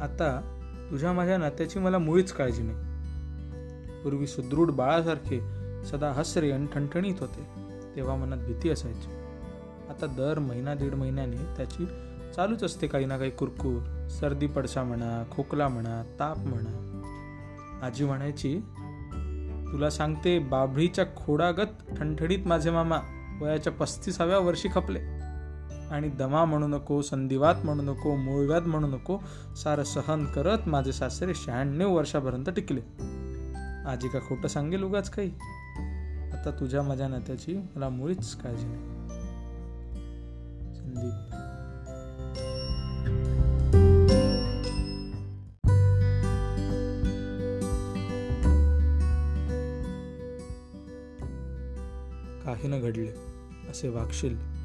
[0.00, 0.56] आता
[0.90, 2.78] तुझ्या माझ्या नात्याची मला मुळीच काळजी नाही.
[4.02, 5.40] पूर्वी सुदृढ बाळासारखे
[5.84, 7.46] सदा हसरे आणि ठणठणीत होते
[7.96, 9.10] तेव्हा मनात भीती असायची.
[9.90, 11.86] आता दर महिना दीड महिन्याने त्याची
[12.36, 16.86] चालूच असते काही ना काही कुरकूर सर्दी पडसा म्हणा खोकला म्हणा ताप म्हणा.
[17.82, 18.60] आजी म्हणायची
[19.72, 22.98] तुला सांगते बाभळीच्या खोडागत ठणठणीत माझे मामा
[23.40, 25.29] वयाच्या पस्तीसाव्या वर्षी खपले.
[25.90, 29.18] आणि दमा म्हणू नको संधिवात म्हणू नको मूळव्याध म्हणू नको
[29.56, 32.80] सारं सहन करत माझे सासरे शहाण्णव वर्षापर्यंत टिकले.
[33.86, 35.30] आजी का खोटं सांगेल उगाच काही?
[36.32, 39.08] आता तुझ्या माझ्या नात्याची मला मुळीच काळजी नाही.
[40.74, 41.12] संदीप
[52.44, 53.10] काही न घडले
[53.70, 54.59] असे वागशील.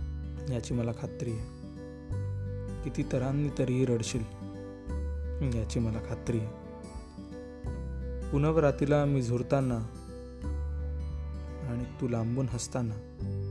[0.50, 1.66] याची मला खात्री आहे.
[2.84, 4.24] किती तरांनी तरीही रडशील
[5.58, 6.50] याची मला खात्री आहे.
[8.32, 9.78] पुनवरातीला मी झुरताना
[11.70, 12.94] आणि तू लांबून हसताना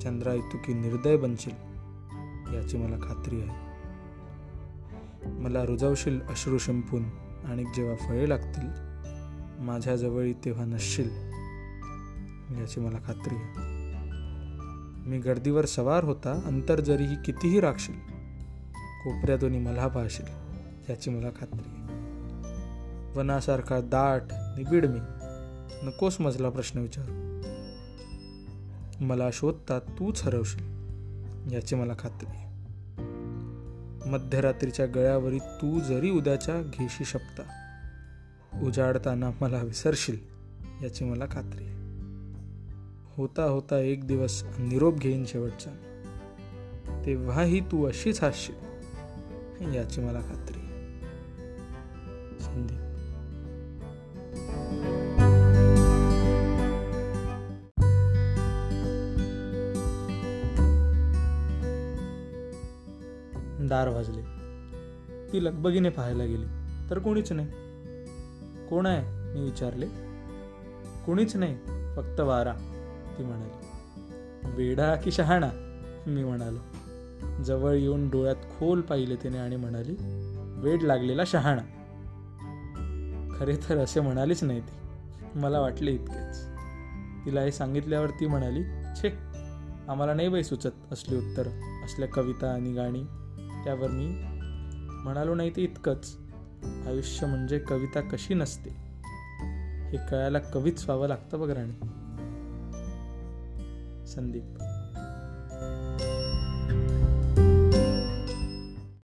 [0.03, 1.53] चंद्रा की निर्दय बनशील
[2.55, 3.65] याची मला खात्री आहे.
[5.29, 7.05] मला रुजवशील अश्रू शिंपून
[7.45, 8.69] आणि जेव्हा फळे लागतील
[9.63, 11.11] माझ्याजवळ तेव्हा नसशील
[12.61, 13.84] याची मला खात्री आहे.
[15.07, 17.95] मी गर्दीवर सवार होता अंतर जरीही कितीही राखशील
[19.05, 20.27] कोपऱ्यातून मला पाहशील
[20.91, 21.85] याची मला खात्री आहे.
[23.19, 24.99] वनासारखा दाट निबिड मी
[25.83, 27.25] नकोस मजला प्रश्न विचारू.
[29.05, 30.65] मला शोधता तूच हरवशील
[31.53, 32.45] याची मला खात्री आहे.
[34.11, 37.43] मध्यरात्रीच्या गळ्यावरी तू जरी उद्याच्या घेशी शपता
[38.63, 40.19] उजाडताना मला विसरशील
[40.83, 41.84] याची मला खात्री आहे.
[43.17, 45.71] होता होता एक दिवस निरोप घेईन शेवटचा.
[47.07, 50.59] तेव्हाही तू अशीच हसशील याची मला खात्री
[52.41, 52.79] संदीप.
[63.69, 64.23] दार वाजले.
[65.33, 66.47] ती लगबगीने पाहायला गेली.
[66.91, 67.49] तर कोणीच नाही.
[68.69, 69.35] कोण आहे?
[69.35, 69.87] मी विचारले.
[71.07, 71.55] कोणीच नाही.
[71.97, 72.74] फक्त वारा.
[73.19, 73.53] ती म्हणाली
[74.45, 75.51] वेडा की शहाणा?
[76.07, 76.59] मी म्हणालो.
[77.43, 79.97] जवळ येऊन डोळ्यात खोल पाहिले तिने आणि म्हणाली
[80.61, 81.63] वेड लागलेला शहाणा.
[83.39, 84.77] खरे तर असे म्हणालीच नाही ती.
[85.39, 86.47] मला वाटले इतकेच.
[87.27, 88.63] तिला हे सांगितल्यावर ती म्हणाली
[88.97, 89.09] छे
[89.89, 91.47] आम्हाला नाही बाई सुचत असली उत्तर
[91.85, 93.03] असल्या कविता आणि गाणी.
[93.65, 94.07] त्यावर मी
[95.05, 96.17] म्हणालो नाही ते इतकंच.
[96.87, 98.71] आयुष्य म्हणजे कविता कशी नसते?
[99.91, 101.87] हे कळायला कवीच व्हावं लागतं बघ राणी.
[104.15, 104.59] संदीप.